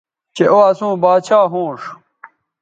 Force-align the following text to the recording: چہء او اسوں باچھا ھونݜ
چہء 0.35 0.49
او 0.53 0.57
اسوں 0.69 0.93
باچھا 1.01 1.39
ھونݜ 1.51 1.81